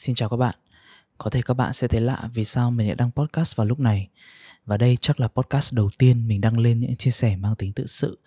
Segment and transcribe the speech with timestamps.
[0.00, 0.54] Xin chào các bạn.
[1.18, 3.80] Có thể các bạn sẽ thấy lạ vì sao mình lại đăng podcast vào lúc
[3.80, 4.08] này.
[4.66, 7.72] Và đây chắc là podcast đầu tiên mình đăng lên những chia sẻ mang tính
[7.72, 8.18] tự sự.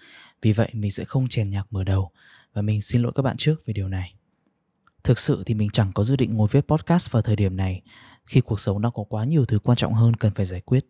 [0.42, 2.12] Vì vậy mình sẽ không chèn nhạc mở đầu
[2.54, 4.14] và mình xin lỗi các bạn trước về điều này.
[5.04, 7.82] Thực sự thì mình chẳng có dự định ngồi viết podcast vào thời điểm này
[8.26, 10.86] khi cuộc sống đang có quá nhiều thứ quan trọng hơn cần phải giải quyết.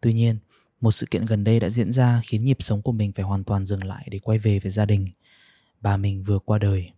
[0.00, 0.38] Tuy nhiên,
[0.80, 3.44] một sự kiện gần đây đã diễn ra khiến nhịp sống của mình phải hoàn
[3.44, 5.06] toàn dừng lại để quay về với gia đình.
[5.80, 6.90] Bà mình vừa qua đời.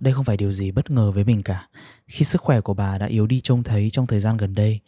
[0.00, 1.68] Đây không phải điều gì bất ngờ với mình cả,
[2.06, 4.80] khi sức khỏe của bà đã yếu đi trông thấy trong thời gian gần đây.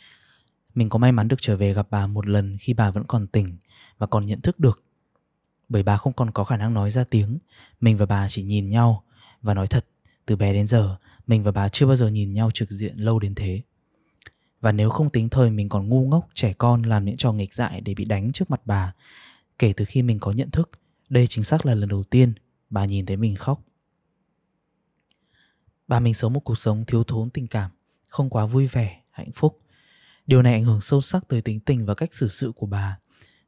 [0.74, 3.26] Mình có may mắn được trở về gặp bà một lần khi bà vẫn còn
[3.26, 3.56] tỉnh
[3.98, 4.82] và còn nhận thức được.
[5.68, 7.38] Bởi bà không còn có khả năng nói ra tiếng,
[7.80, 9.04] mình và bà chỉ nhìn nhau
[9.42, 9.86] và nói thật,
[10.26, 13.18] từ bé đến giờ, mình và bà chưa bao giờ nhìn nhau trực diện lâu
[13.18, 13.62] đến thế.
[14.60, 17.54] Và nếu không tính thời mình còn ngu ngốc, trẻ con làm những trò nghịch
[17.54, 18.94] dại để bị đánh trước mặt bà,
[19.58, 20.70] kể từ khi mình có nhận thức,
[21.08, 22.32] đây chính xác là lần đầu tiên
[22.70, 23.62] bà nhìn thấy mình khóc.
[25.90, 27.70] Bà mình sống một cuộc sống thiếu thốn tình cảm,
[28.08, 29.58] không quá vui vẻ, hạnh phúc.
[30.26, 32.98] Điều này ảnh hưởng sâu sắc tới tính tình và cách xử sự của bà,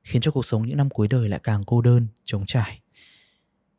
[0.02, 2.80] khiến cho cuộc sống những năm cuối đời lại càng cô đơn, trống trải.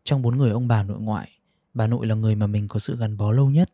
[0.03, 1.31] Trong bốn người ông bà nội ngoại,
[1.73, 3.71] bà nội là người mà mình có sự gắn bó lâu nhất,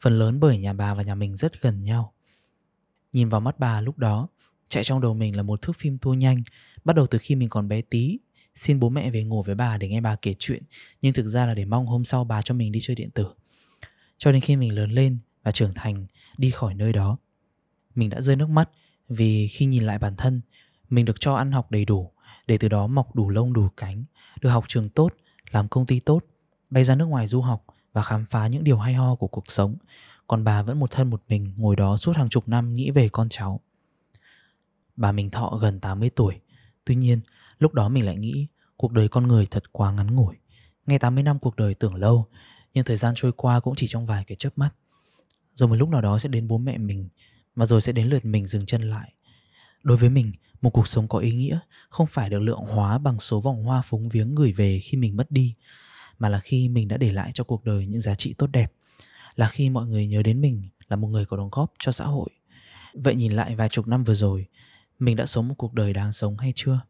[0.00, 2.12] phần lớn bởi nhà bà và nhà mình rất gần nhau.
[3.12, 4.28] Nhìn vào mắt bà lúc đó,
[4.68, 6.42] chạy trong đầu mình là một thước phim tua nhanh,
[6.84, 8.18] bắt đầu từ khi mình còn bé tí,
[8.54, 10.62] xin bố mẹ về ngủ với bà để nghe bà kể chuyện,
[11.00, 13.34] nhưng thực ra là để mong hôm sau bà cho mình đi chơi điện tử
[14.22, 16.06] cho đến khi mình lớn lên và trưởng thành
[16.38, 17.16] đi khỏi nơi đó,
[17.94, 18.70] mình đã rơi nước mắt
[19.08, 20.40] vì khi nhìn lại bản thân,
[20.88, 22.12] mình được cho ăn học đầy đủ,
[22.46, 24.04] để từ đó mọc đủ lông đủ cánh,
[24.40, 25.12] được học trường tốt,
[25.50, 26.24] làm công ty tốt,
[26.70, 29.44] bay ra nước ngoài du học và khám phá những điều hay ho của cuộc
[29.48, 29.76] sống.
[30.26, 33.08] Còn bà vẫn một thân một mình ngồi đó suốt hàng chục năm nghĩ về
[33.08, 33.60] con cháu.
[34.96, 36.40] Bà mình thọ gần 80 tuổi,
[36.84, 37.20] tuy nhiên
[37.58, 40.34] lúc đó mình lại nghĩ cuộc đời con người thật quá ngắn ngủi.
[40.86, 42.28] Nghe 80 năm cuộc đời tưởng lâu
[42.74, 44.70] nhưng thời gian trôi qua cũng chỉ trong vài cái chớp mắt.
[45.54, 47.08] Rồi một lúc nào đó sẽ đến bố mẹ mình
[47.54, 49.12] và rồi sẽ đến lượt mình dừng chân lại.
[49.82, 53.18] Đối với mình, một cuộc sống có ý nghĩa không phải được lượng hóa bằng
[53.18, 55.54] số vòng hoa phúng viếng gửi về khi mình mất đi,
[56.18, 58.72] mà là khi mình đã để lại cho cuộc đời những giá trị tốt đẹp,
[59.36, 62.04] là khi mọi người nhớ đến mình là một người có đóng góp cho xã
[62.04, 62.30] hội.
[62.94, 64.46] Vậy nhìn lại vài chục năm vừa rồi,
[64.98, 66.80] mình đã sống một cuộc đời đáng sống hay chưa?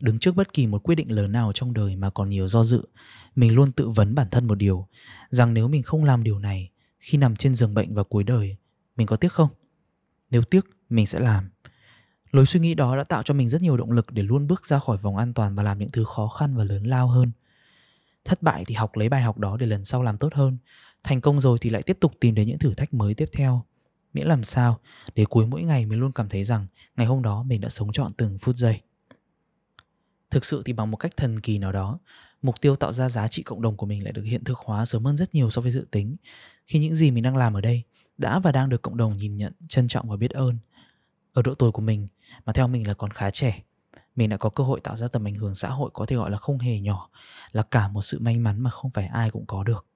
[0.00, 2.64] Đứng trước bất kỳ một quyết định lớn nào trong đời mà còn nhiều do
[2.64, 2.82] dự.
[3.36, 4.86] Mình luôn tự vấn bản thân một điều,
[5.30, 8.56] rằng nếu mình không làm điều này, khi nằm trên giường bệnh vào cuối đời,
[8.96, 9.48] mình có tiếc không?
[10.30, 11.50] Nếu tiếc, mình sẽ làm.
[12.30, 14.66] Lối suy nghĩ đó đã tạo cho mình rất nhiều động lực để luôn bước
[14.66, 17.32] ra khỏi vòng an toàn và làm những thứ khó khăn và lớn lao hơn.
[18.24, 20.58] Thất bại thì học lấy bài học đó để lần sau làm tốt hơn.
[21.04, 23.64] Thành công rồi thì lại tiếp tục tìm đến những thử thách mới tiếp theo.
[24.12, 24.78] Miễn làm sao,
[25.14, 27.92] để cuối mỗi ngày mình luôn cảm thấy rằng ngày hôm đó mình đã sống
[27.92, 28.80] trọn từng phút giây
[30.30, 31.98] thực sự thì bằng một cách thần kỳ nào đó,
[32.42, 34.86] mục tiêu tạo ra giá trị cộng đồng của mình lại được hiện thực hóa
[34.86, 36.16] sớm hơn rất nhiều so với dự tính.
[36.66, 37.82] Khi những gì mình đang làm ở đây
[38.18, 40.58] đã và đang được cộng đồng nhìn nhận, trân trọng và biết ơn.
[41.32, 42.08] Ở độ tuổi của mình,
[42.46, 43.62] mà theo mình là còn khá trẻ,
[44.16, 46.30] mình đã có cơ hội tạo ra tầm ảnh hưởng xã hội có thể gọi
[46.30, 47.10] là không hề nhỏ,
[47.52, 49.86] là cả một sự may mắn mà không phải ai cũng có được.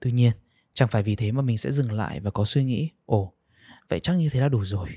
[0.00, 0.32] Tuy nhiên,
[0.72, 3.32] chẳng phải vì thế mà mình sẽ dừng lại và có suy nghĩ, ồ,
[3.88, 4.88] vậy chắc như thế là đủ rồi,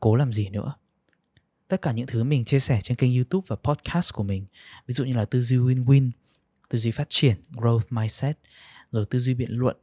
[0.00, 0.74] cố làm gì nữa?
[1.68, 4.46] Tất cả những thứ mình chia sẻ trên kênh YouTube và podcast của mình.
[4.86, 6.10] Ví dụ như là tư duy win-win,
[6.68, 8.38] tư duy phát triển, growth mindset,
[8.90, 9.76] rồi tư duy biện luận,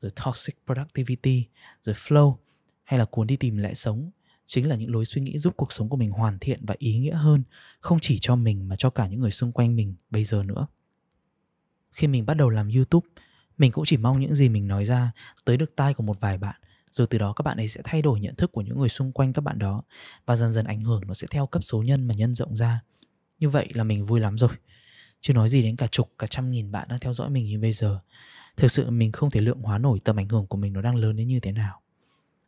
[0.00, 1.44] rồi toxic productivity,
[1.82, 2.36] rồi flow,
[2.84, 4.10] hay là cuốn đi tìm lẽ sống.
[4.46, 6.98] Chính là những lối suy nghĩ giúp cuộc sống của mình hoàn thiện và ý
[6.98, 7.42] nghĩa hơn,
[7.80, 10.66] không chỉ cho mình mà cho cả những người xung quanh mình bây giờ nữa.
[11.92, 13.08] Khi mình bắt đầu làm youtube,
[13.58, 15.12] mình cũng chỉ mong những gì mình nói ra
[15.44, 16.54] tới được tai của một vài bạn
[16.98, 19.12] rồi từ đó các bạn ấy sẽ thay đổi nhận thức của những người xung
[19.12, 19.82] quanh các bạn đó
[20.26, 22.80] và dần dần ảnh hưởng nó sẽ theo cấp số nhân mà nhân rộng ra.
[23.38, 24.50] Như vậy là mình vui lắm rồi.
[25.20, 27.58] Chứ nói gì đến cả chục, cả trăm nghìn bạn đang theo dõi mình như
[27.58, 28.00] bây giờ,
[28.56, 30.96] thực sự mình không thể lượng hóa nổi tầm ảnh hưởng của mình nó đang
[30.96, 31.80] lớn đến như thế nào.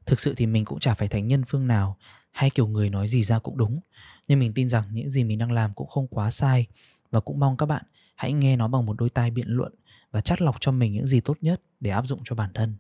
[0.07, 1.97] Thực sự thì mình cũng chả phải thành nhân phương nào,
[2.31, 3.81] hay kiểu người nói gì ra cũng đúng.
[4.29, 6.67] Nhưng mình tin rằng những gì mình đang làm cũng không quá sai
[7.11, 7.85] và cũng mong các bạn
[8.17, 9.75] hãy nghe nó bằng một đôi tai biện luận
[10.11, 12.75] và chắt lọc cho mình những gì tốt nhất để áp dụng cho bản thân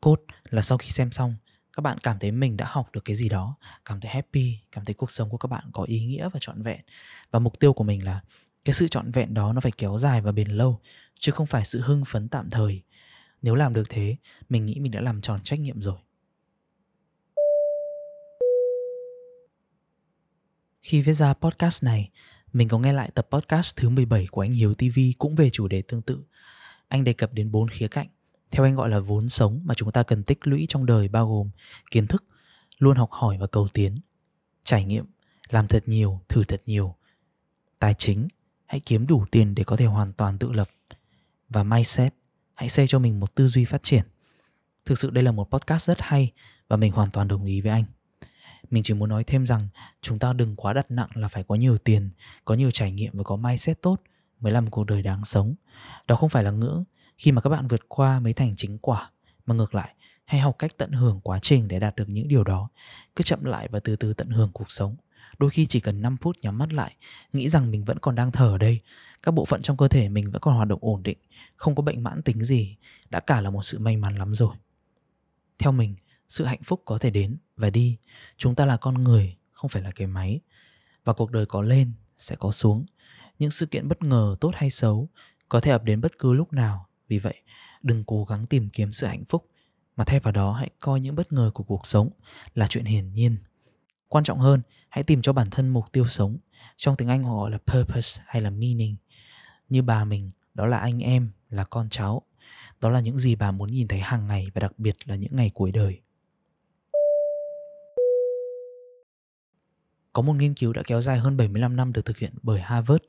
[0.00, 1.34] cốt là sau khi xem xong,
[1.72, 4.84] các bạn cảm thấy mình đã học được cái gì đó, cảm thấy happy, cảm
[4.84, 6.80] thấy cuộc sống của các bạn có ý nghĩa và trọn vẹn.
[7.30, 8.20] Và mục tiêu của mình là
[8.64, 10.80] cái sự trọn vẹn đó nó phải kéo dài và bền lâu,
[11.18, 12.82] chứ không phải sự hưng phấn tạm thời.
[13.42, 14.16] Nếu làm được thế,
[14.48, 15.98] mình nghĩ mình đã làm tròn trách nhiệm rồi.
[20.82, 22.10] Khi viết ra podcast này,
[22.52, 25.68] mình có nghe lại tập podcast thứ 17 của anh Hiếu TV cũng về chủ
[25.68, 26.24] đề tương tự.
[26.88, 28.08] Anh đề cập đến bốn khía cạnh
[28.50, 31.28] theo anh gọi là vốn sống mà chúng ta cần tích lũy trong đời bao
[31.28, 31.50] gồm
[31.90, 32.24] kiến thức
[32.78, 33.98] luôn học hỏi và cầu tiến
[34.64, 35.04] trải nghiệm
[35.48, 36.94] làm thật nhiều thử thật nhiều
[37.78, 38.28] tài chính
[38.66, 40.68] hãy kiếm đủ tiền để có thể hoàn toàn tự lập
[41.48, 42.14] và mindset.
[42.54, 44.04] Hãy xây cho mình một tư duy phát triển.
[44.84, 46.32] Thực sự đây là một podcast rất hay
[46.68, 47.84] và mình hoàn toàn đồng ý với anh.
[48.70, 49.68] Mình chỉ muốn nói thêm rằng
[50.02, 52.10] chúng ta đừng quá đặt nặng là phải có nhiều tiền,
[52.44, 54.02] có nhiều trải nghiệm và có mindset tốt
[54.40, 55.54] mới là một cuộc đời đáng sống.
[56.06, 56.84] Đó không phải là ngưỡng
[57.18, 59.10] khi mà các bạn vượt qua mới thành chính quả,
[59.46, 59.94] mà ngược lại,
[60.24, 62.68] hãy học cách tận hưởng quá trình để đạt được những điều đó.
[63.16, 64.96] Cứ chậm lại và từ từ tận hưởng cuộc sống.
[65.38, 66.96] Đôi khi chỉ cần 5 phút nhắm mắt lại,
[67.32, 68.80] nghĩ rằng mình vẫn còn đang thở ở đây,
[69.22, 71.18] các bộ phận trong cơ thể mình vẫn còn hoạt động ổn định,
[71.56, 72.76] không có bệnh mãn tính gì,
[73.10, 74.56] đã cả là một sự may mắn lắm rồi.
[75.58, 75.96] Theo mình,
[76.28, 77.96] sự hạnh phúc có thể đến và đi.
[78.36, 80.40] Chúng ta là con người, không phải là cái máy.
[81.04, 82.86] Và cuộc đời có lên, sẽ có xuống.
[83.38, 85.08] Những sự kiện bất ngờ tốt hay xấu
[85.48, 86.87] có thể ập đến bất cứ lúc nào.
[87.08, 87.34] Vì vậy,
[87.82, 89.48] đừng cố gắng tìm kiếm sự hạnh phúc,
[89.96, 92.10] mà thay vào đó hãy coi những bất ngờ của cuộc sống
[92.54, 93.36] là chuyện hiển nhiên.
[94.08, 96.38] Quan trọng hơn, hãy tìm cho bản thân mục tiêu sống.
[96.76, 98.96] Trong tiếng Anh họ gọi là purpose hay là meaning.
[99.68, 102.22] Như bà mình, đó là anh em, là con cháu.
[102.80, 105.36] Đó là những gì bà muốn nhìn thấy hàng ngày và đặc biệt là những
[105.36, 106.00] ngày cuối đời.
[110.12, 113.04] Có một nghiên cứu đã kéo dài hơn 75 năm được thực hiện bởi Harvard,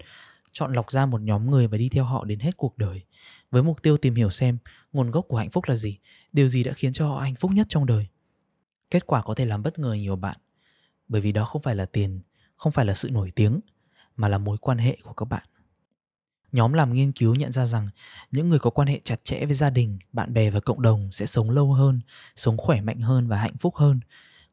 [0.52, 3.02] chọn lọc ra một nhóm người và đi theo họ đến hết cuộc đời,
[3.52, 4.58] với mục tiêu tìm hiểu xem
[4.94, 5.98] nguồn gốc của hạnh phúc là gì,
[6.34, 8.08] điều gì đã khiến cho họ hạnh phúc nhất trong đời.
[8.92, 10.38] Kết quả có thể làm bất ngờ nhiều bạn,
[11.08, 12.22] bởi vì đó không phải là tiền,
[12.56, 13.60] không phải là sự nổi tiếng,
[14.16, 15.44] mà là mối quan hệ của các bạn.
[16.52, 17.90] Nhóm làm nghiên cứu nhận ra rằng
[18.32, 21.12] những người có quan hệ chặt chẽ với gia đình, bạn bè và cộng đồng
[21.12, 22.02] sẽ sống lâu hơn,
[22.36, 24.00] sống khỏe mạnh hơn và hạnh phúc hơn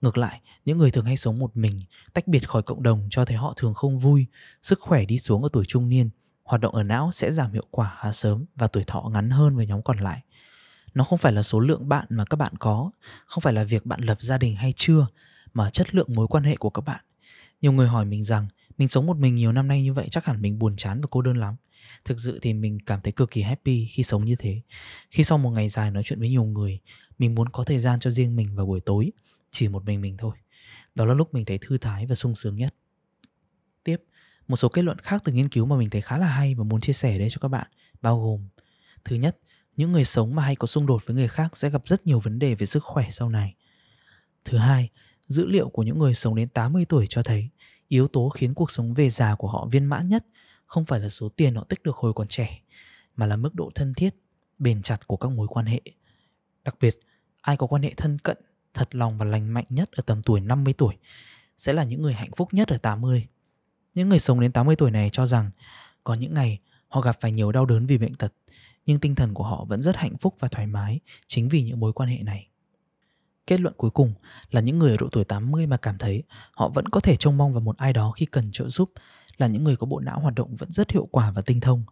[0.01, 1.83] Ngược lại, những người thường hay sống một mình,
[2.13, 4.27] tách biệt khỏi cộng đồng cho thấy họ thường không vui,
[4.63, 6.11] sức khỏe đi xuống ở tuổi trung niên,
[6.45, 9.57] hoạt động ở não sẽ giảm hiệu quả khá sớm và tuổi thọ ngắn hơn
[9.57, 10.21] với nhóm còn lại.
[10.95, 12.91] Nó không phải là số lượng bạn mà các bạn có,
[13.27, 15.07] không phải là việc bạn lập gia đình hay chưa,
[15.55, 17.01] mà chất lượng mối quan hệ của các bạn.
[17.61, 20.25] Nhiều người hỏi mình rằng, mình sống một mình nhiều năm nay như vậy chắc
[20.25, 21.57] hẳn mình buồn chán và cô đơn lắm.
[22.05, 24.61] Thực sự thì mình cảm thấy cực kỳ happy khi sống như thế.
[25.11, 26.79] Khi sau một ngày dài nói chuyện với nhiều người,
[27.19, 29.11] mình muốn có thời gian cho riêng mình vào buổi tối
[29.51, 30.37] chỉ một mình mình thôi.
[30.95, 32.75] Đó là lúc mình thấy thư thái và sung sướng nhất.
[33.85, 34.03] Tiếp,
[34.49, 36.65] một số kết luận khác từ nghiên cứu mà mình thấy khá là hay và
[36.65, 37.67] muốn chia sẻ đây cho các bạn,
[38.03, 38.49] bao gồm
[39.07, 39.39] Thứ nhất,
[39.77, 42.21] những người sống mà hay có xung đột với người khác sẽ gặp rất nhiều
[42.21, 43.55] vấn đề về sức khỏe sau này.
[44.45, 44.91] Thứ hai,
[45.27, 47.49] dữ liệu của những người sống đến 80 tuổi cho thấy
[47.89, 50.27] yếu tố khiến cuộc sống về già của họ viên mãn nhất
[50.67, 52.61] không phải là số tiền họ tích được hồi còn trẻ,
[53.17, 54.15] mà là mức độ thân thiết,
[54.59, 55.81] bền chặt của các mối quan hệ.
[56.65, 57.01] Đặc biệt,
[57.41, 58.37] ai có quan hệ thân cận
[58.77, 60.95] thật lòng và lành mạnh nhất ở tầm tuổi 50 tuổi
[61.59, 63.27] sẽ là những người hạnh phúc nhất ở 80.
[63.95, 65.51] Những người sống đến 80 tuổi này cho rằng
[66.05, 66.59] có những ngày
[66.89, 68.33] họ gặp phải nhiều đau đớn vì bệnh tật,
[68.87, 71.81] nhưng tinh thần của họ vẫn rất hạnh phúc và thoải mái chính vì những
[71.81, 72.49] mối quan hệ này.
[73.47, 74.15] Kết luận cuối cùng
[74.51, 77.37] là những người ở độ tuổi 80 mà cảm thấy họ vẫn có thể trông
[77.37, 78.91] mong vào một ai đó khi cần trợ giúp
[79.37, 81.85] là những người có bộ não hoạt động vẫn rất hiệu quả và tinh thông.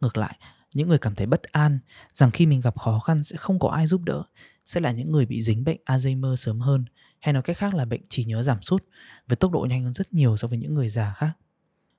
[0.00, 0.38] Ngược lại,
[0.74, 1.78] những người cảm thấy bất an
[2.12, 4.22] rằng khi mình gặp khó khăn sẽ không có ai giúp đỡ
[4.66, 6.84] sẽ là những người bị dính bệnh Alzheimer sớm hơn
[7.20, 8.84] hay nói cách khác là bệnh trí nhớ giảm sút
[9.28, 11.32] với tốc độ nhanh hơn rất nhiều so với những người già khác.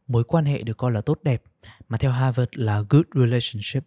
[0.07, 1.43] Mối quan hệ được coi là tốt đẹp,
[1.89, 3.83] mà theo Harvard là good relationship.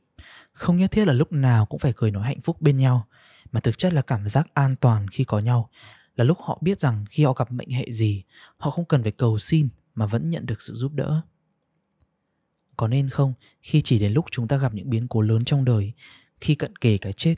[0.53, 3.07] Không nhất thiết là lúc nào cũng phải cười nói hạnh phúc bên nhau,
[3.53, 5.71] mà thực chất là cảm giác an toàn khi có nhau,
[6.17, 8.23] là lúc họ biết rằng khi họ gặp mệnh hệ gì,
[8.57, 11.23] họ không cần phải cầu xin mà vẫn nhận được sự giúp đỡ
[12.77, 15.65] có nên không khi chỉ đến lúc chúng ta gặp những biến cố lớn trong
[15.65, 15.93] đời,
[16.41, 17.35] khi cận kề cái chết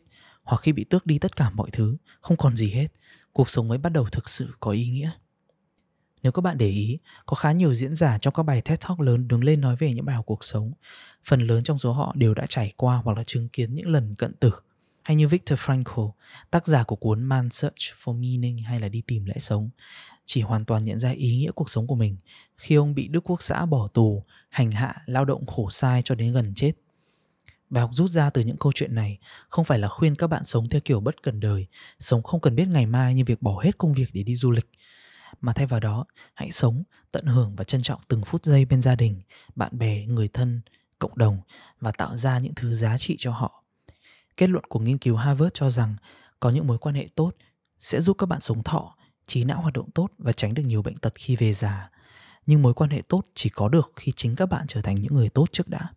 [0.46, 2.88] hoặc khi bị tước đi tất cả mọi thứ, không còn gì hết,
[3.32, 5.10] cuộc sống mới bắt đầu thực sự có ý nghĩa.
[6.22, 9.00] Nếu các bạn để ý, có khá nhiều diễn giả trong các bài TED Talk
[9.00, 10.72] lớn đứng lên nói về những bài học cuộc sống.
[11.24, 14.15] Phần lớn trong số họ đều đã trải qua hoặc là chứng kiến những lần
[14.15, 14.50] cận tử.
[15.03, 16.10] Hay như Viktor Frankl,
[16.50, 19.70] tác giả của cuốn Man Search for Meaning hay là Đi tìm lẽ sống,
[20.24, 22.17] chỉ hoàn toàn nhận ra ý nghĩa cuộc sống của mình
[22.56, 26.15] khi ông bị Đức Quốc xã bỏ tù, hành hạ, lao động khổ sai cho
[26.15, 26.72] đến gần chết.
[27.70, 29.19] Bài học rút ra từ những câu chuyện này
[29.49, 31.67] không phải là khuyên các bạn sống theo kiểu bất cần đời,
[31.99, 34.51] sống không cần biết ngày mai như việc bỏ hết công việc để đi du
[34.51, 34.70] lịch.
[35.41, 36.05] Mà thay vào đó,
[36.35, 36.82] hãy sống,
[37.13, 39.20] tận hưởng và trân trọng từng phút giây bên gia đình,
[39.55, 40.61] bạn bè, người thân,
[40.99, 41.41] cộng đồng
[41.81, 43.65] và tạo ra những thứ giá trị cho họ.
[44.37, 45.96] Kết luận của nghiên cứu Harvard cho rằng
[46.41, 47.32] có những mối quan hệ tốt
[47.79, 48.96] sẽ giúp các bạn sống thọ,
[49.27, 51.91] trí não hoạt động tốt và tránh được nhiều bệnh tật khi về già.
[52.46, 55.15] Nhưng mối quan hệ tốt chỉ có được khi chính các bạn trở thành những
[55.15, 55.89] người tốt trước đã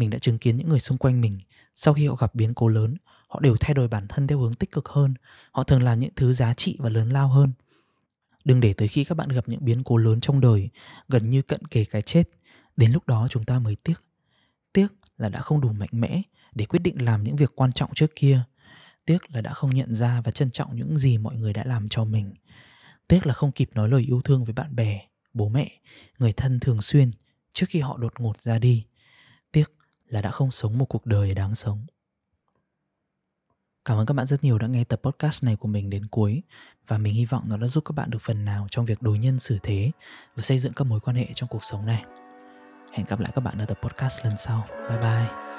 [0.00, 1.38] mình đã chứng kiến những người xung quanh mình,
[1.76, 2.96] sau khi họ gặp biến cố lớn,
[3.28, 5.14] họ đều thay đổi bản thân theo hướng tích cực hơn.
[5.52, 7.52] Họ thường làm những thứ giá trị và lớn lao hơn.
[8.44, 10.68] Đừng để tới khi các bạn gặp những biến cố lớn trong đời,
[11.08, 12.28] gần như cận kề cái chết,
[12.76, 13.94] đến lúc đó chúng ta mới tiếc.
[14.72, 14.88] Tiếc
[15.18, 16.22] là đã không đủ mạnh mẽ
[16.54, 18.40] để quyết định làm những việc quan trọng trước kia.
[19.04, 21.88] Tiếc là đã không nhận ra và trân trọng những gì mọi người đã làm
[21.88, 22.32] cho mình.
[23.08, 25.00] Tiếc là không kịp nói lời yêu thương với bạn bè,
[25.34, 25.70] bố mẹ,
[26.18, 27.10] người thân thường xuyên
[27.52, 28.84] trước khi họ đột ngột ra đi
[30.10, 31.86] là đã không sống một cuộc đời đáng sống
[33.84, 36.42] Cảm ơn các bạn rất nhiều đã nghe tập podcast này của mình đến cuối,
[36.86, 39.18] và mình hy vọng nó đã giúp các bạn được phần nào trong việc đối
[39.18, 39.90] nhân xử thế
[40.36, 42.04] và xây dựng các mối quan hệ trong cuộc sống này.
[42.92, 44.66] Hẹn gặp lại các bạn ở tập podcast lần sau.
[44.88, 45.49] Bye bye.